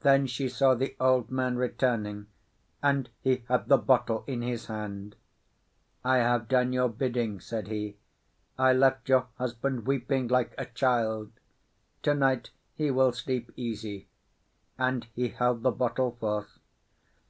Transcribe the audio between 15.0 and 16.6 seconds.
he held the bottle forth.